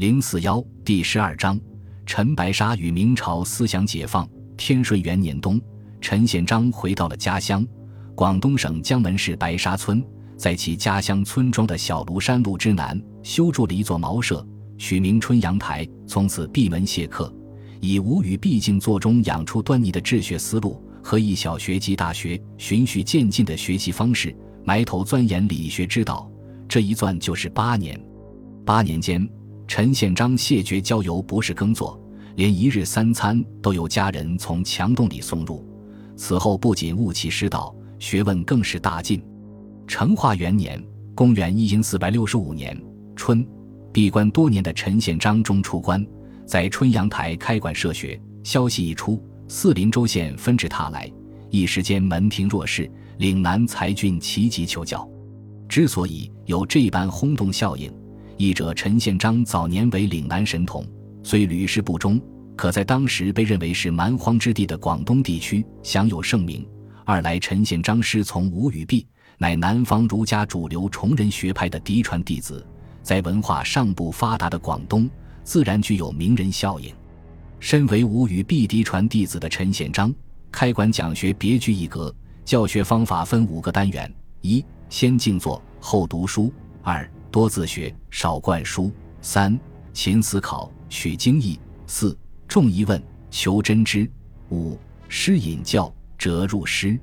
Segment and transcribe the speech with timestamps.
[0.00, 1.60] 零四幺第十二章：
[2.06, 4.26] 陈白沙与明朝思想解放。
[4.56, 5.60] 天顺元年冬，
[6.00, 7.62] 陈宪章回到了家乡，
[8.14, 10.02] 广东省江门市白沙村，
[10.38, 14.42] 在其家乡村庄的小庐山路之南修筑了一座茅舍，
[14.78, 17.30] 取名春阳台，从此闭门谢客，
[17.78, 26.26] 以无语毕竟作中养出端倪的治学思路和以小学及大学循序渐进的学习方式，埋头钻研理学之道。
[26.66, 28.02] 这一钻就是八年。
[28.64, 29.28] 八年间，
[29.70, 31.96] 陈宪章谢绝郊游，不是耕作。
[32.34, 35.64] 连一日三餐都由家人从墙洞里送入。
[36.16, 39.22] 此后不仅悟其师道，学问更是大进。
[39.86, 42.76] 成化元年（公元一四百六十五年）
[43.14, 43.46] 春，
[43.92, 46.04] 闭关多年的陈宪章终出关，
[46.44, 48.20] 在春阳台开馆设学。
[48.42, 51.08] 消息一出，四邻州县纷至沓来，
[51.48, 55.08] 一时间门庭若市，岭南才俊齐集求教。
[55.68, 57.88] 之所以有这般轰动效应，
[58.40, 60.82] 一者陈宪章早年为岭南神童。
[61.22, 62.18] 虽屡试不中，
[62.56, 66.66] 可在当时被认为是蛮荒之地的广东地区享有盛名。
[67.04, 69.06] 二来，陈宪章师从吴语弼，
[69.36, 72.66] 乃南方儒家主流崇仁学派的嫡传弟子，
[73.02, 75.06] 在文化尚不发达的广东，
[75.44, 76.90] 自然具有名人效应。
[77.58, 80.10] 身为吴语弼嫡传弟子的陈宪章，
[80.50, 82.10] 开馆讲学别具一格。
[82.46, 86.50] 教学方法分五个单元：一、先静坐，后读书；
[86.82, 89.58] 二、多自学，少灌输；三、
[89.92, 90.70] 勤思考。
[90.92, 91.56] 取经义，
[91.86, 93.00] 四重疑问，
[93.30, 94.10] 求真知；
[94.50, 94.76] 五
[95.08, 96.98] 师引教，折入师。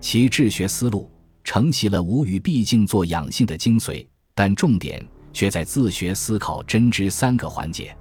[0.00, 1.08] 其治学思路
[1.44, 4.04] 承袭了吴语毕竟做养性的精髓，
[4.34, 5.00] 但重点
[5.32, 7.96] 却在自学思考真知三个环节。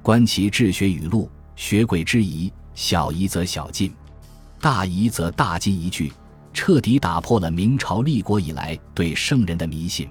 [0.00, 3.92] 观其治学语录，学贵之宜，小疑则小进，
[4.60, 6.12] 大疑则大进一句，
[6.52, 10.08] 彻底打破了明朝立国以来对圣人的迷信。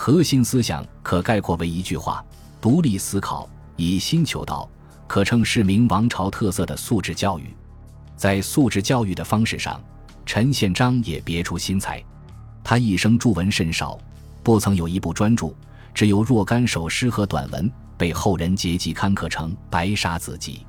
[0.00, 2.24] 核心思想可概括为一句话：
[2.60, 3.50] 独立思考。
[3.74, 4.70] 以心求道，
[5.08, 7.52] 可称是明王朝特色的素质教育。
[8.16, 9.82] 在素质教育的方式上，
[10.24, 12.00] 陈宪章也别出心裁。
[12.62, 13.98] 他一生著文甚少，
[14.44, 15.52] 不曾有一部专著，
[15.92, 20.64] 只有若干首诗和短文，被后人结集刊刻成《白沙子集》。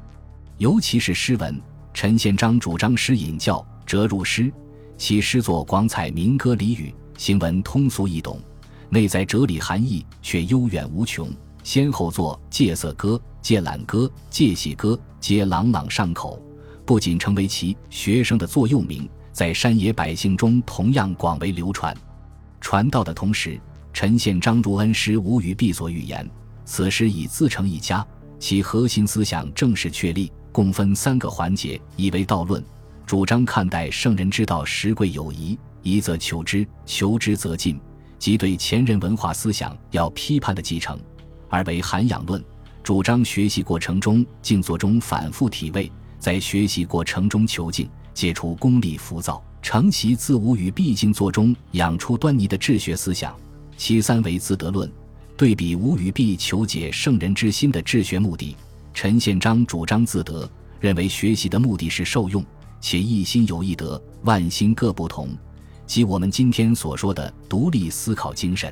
[0.57, 1.62] 尤其是诗文，
[1.94, 4.51] 陈宪章主张诗引教，折入诗，
[4.97, 8.41] 其诗作广采民歌俚语，行文通俗易懂，
[8.89, 11.29] 内在哲理含义却悠远无穷。
[11.63, 13.09] 先后作《戒色歌》
[13.41, 16.41] 《戒懒歌》《戒喜歌》，皆朗朗上口，
[16.85, 21.95] 不仅成为其学生的座右铭，在山野百姓中同样广为流传。
[22.59, 23.59] 传道的同时，
[23.94, 26.27] 陈宪章如恩师吴语弼所预言，
[26.66, 28.06] 此诗已自成一家，
[28.39, 32.63] 其核心思想正式确立，共分三个环节：一为道论，
[33.06, 37.79] 主张看待圣人之道实贵有宜，一则求之，求之则进，
[38.19, 41.00] 即对前人文化思想要批判的继承。
[41.47, 42.44] 二为涵养论，
[42.84, 53.34] 主张学习过程中静坐中反复体味，在学习过程中求静，解除功利浮躁，承袭自吾与毕静坐中养出端倪的治学思想。
[53.78, 54.91] 其三为自得论，
[55.38, 58.56] 对比吾与毕求解圣人之心的治学目的。
[58.94, 60.47] 陈宪章主张自得，
[60.81, 62.46] 认为学习的目的是受用，
[62.81, 65.30] 且一心有一得，万心各不同，
[65.89, 68.72] 即我们今天所说的独立思考精神。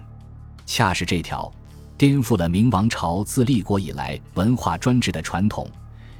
[0.67, 1.51] 恰是这条。
[1.97, 5.67] 颠覆了明王朝自立国以来文化专制的传统，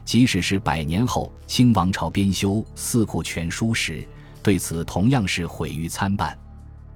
[0.03, 4.03] 即使是百年后清王朝编修《四库全书》时，
[4.41, 6.35] 对此同样是毁誉参半。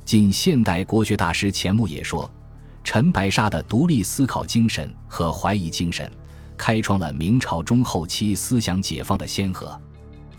[0.03, 2.27] 近现代国学大师钱穆也说
[2.83, 6.11] ：“陈白沙的独立思考精神和怀疑精神，
[6.57, 9.79] 开创了明朝中后期思想解放的先河。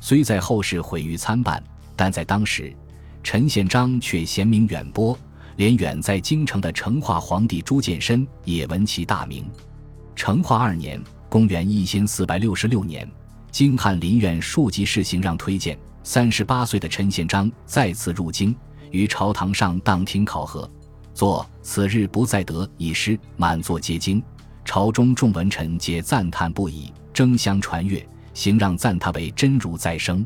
[0.00, 1.62] 虽在后世毁誉参半，
[1.94, 2.74] 但在当时，
[3.22, 5.18] 陈宪章却贤名远播。”
[5.56, 9.44] 连远在京城的成化皇帝朱见深也闻其大名。
[10.16, 13.08] 成化二年（公元一千四百六十六年），
[13.52, 18.56] 京翰林院庶吉士行让推荐，三十八岁的陈宪章再次入京，
[18.90, 20.68] 于朝堂上当庭考核，
[21.12, 24.22] 作“此日不再得”已诗，满座皆惊。
[24.64, 28.04] 朝中众文臣皆赞叹不已，争相传阅。
[28.32, 30.24] 行让赞他为真如再生。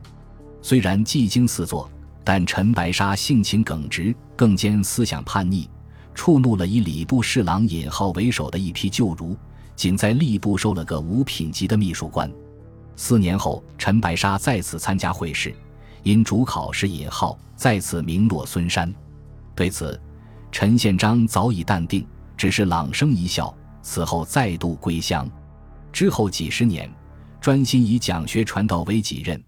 [0.62, 1.90] 虽然技惊四座。
[2.28, 5.70] 但陈白沙性情耿直，更兼思想叛逆，
[6.12, 9.36] 触怒了以礼部侍郎尹浩为首的一批旧儒，
[9.76, 12.28] 仅在吏部收了个五品级的秘书官。
[12.96, 15.54] 四年后，陈白沙再次参加会试，
[16.02, 18.92] 因主考是尹浩，再次名落孙山。
[19.54, 19.96] 对此，
[20.50, 22.04] 陈宪章早已淡定，
[22.36, 23.56] 只是朗声一笑。
[23.82, 25.30] 此后再度归乡，
[25.92, 26.92] 之后几十年，
[27.40, 29.40] 专心以讲学传道为己任。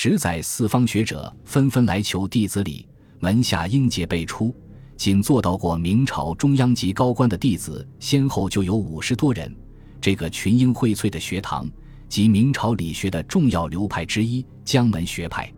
[0.00, 2.86] 十载，四方学者纷纷来求弟子礼，
[3.18, 4.54] 门下应节辈出。
[4.96, 9.52] 仅做到过明朝中央级高官的弟子，先后就有五十多人，
[10.00, 11.68] 这个群英荟萃的学堂，
[12.08, 15.52] 即明朝理学的重要流派之一——江门学派。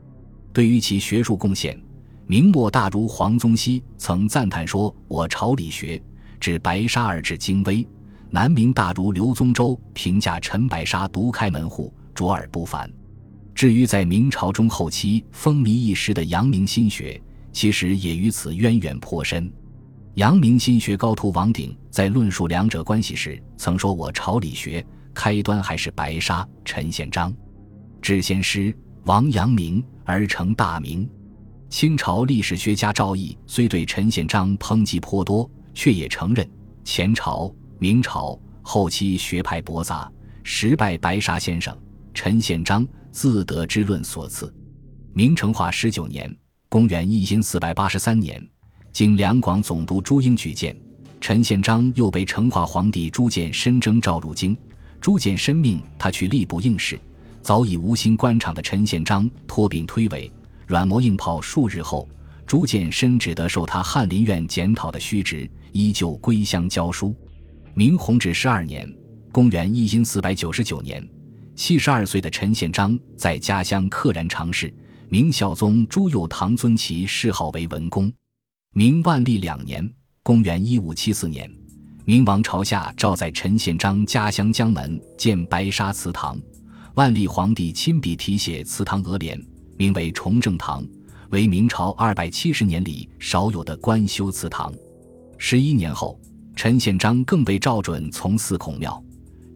[0.55, 1.79] 对于其学术贡献，
[2.27, 6.03] 明末大儒黄宗羲曾赞叹说：“我朝理学，
[6.41, 7.87] 指白沙而至精微。”
[8.31, 12.91] 南明大儒刘宗周评价陈白沙独开门户，卓尔不凡。
[13.61, 17.21] 至于在明朝中后期风靡一时的阳明心学，
[17.53, 19.53] 其实也与此渊源颇深。
[20.15, 27.31] 阳明心学高徒王鼎在论述两者关系时，曾说：“我朝理学开端还是白沙、陈宪章，
[28.01, 28.75] 至先师
[29.05, 31.06] 王阳明而成大明。”
[31.69, 36.49] 清朝历史学家赵翼虽对陈宪章抨击颇多，却也承认
[36.83, 40.11] 前朝、明朝后期学派驳杂，
[40.43, 41.77] 实拜白沙先生、
[42.15, 44.53] 陈宪章自得之论所赐。
[45.12, 46.35] 明成化十九年
[46.69, 48.41] （公元一千四百八十三年），
[48.93, 50.77] 经两广总督朱英举荐，
[51.21, 54.57] 陈宪章又被成化皇帝朱见深征召入京。
[55.01, 56.99] 朱见深命他去吏部应试，
[57.43, 60.31] 早已无心官场的陈宪章托病推诿。
[60.67, 62.09] 软磨硬泡数日后，
[62.47, 67.15] 朱见深只得受他翰林院检讨的虚职，依旧归乡教书。
[67.75, 68.89] 明弘治十二年
[69.33, 71.05] （公元一四四百九十九年），
[71.55, 74.73] 七十二岁的陈宪章在家乡溘然长逝。
[75.08, 78.12] 明孝宗朱佑樘尊其谥号为文公。
[78.73, 79.93] 明万历两年
[80.23, 81.50] （公元一五七四年），
[82.06, 86.41] 明王朝下诏在陈宪章家乡江门建白沙祠堂，
[86.94, 89.41] 万历皇帝亲笔题写祠堂额联。
[89.76, 90.87] 名为崇正堂，
[91.31, 94.73] 为明朝二百七十年里少有的官修祠堂。
[95.38, 96.20] 十一年后，
[96.55, 99.03] 陈宪章更被召准从祀孔庙。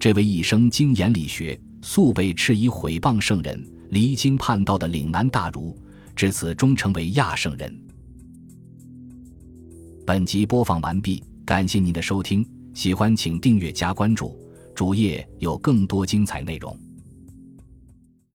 [0.01, 5.79] 这位一生精研理学、素被斥以毁谤圣人、离经叛道的岭南大儒，
[6.17, 7.79] 至此终成为亚圣人。
[10.07, 14.35] 本集播放完毕，感谢您的收听，喜欢请订阅加关注，
[14.75, 16.75] 主页有更多精彩内容。